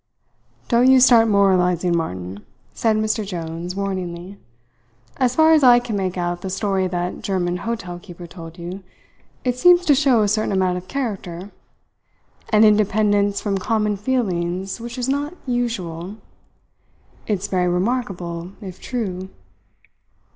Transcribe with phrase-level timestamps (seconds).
[0.67, 3.23] "Don't you start moralizing, Martin," said Mr.
[3.23, 4.39] Jones warningly.
[5.17, 8.83] "As far as I can make out the story that German hotel keeper told you,
[9.43, 11.51] it seems to show a certain amount of character;
[12.49, 16.15] and independence from common feelings which is not usual.
[17.27, 19.29] It's very remarkable, if true."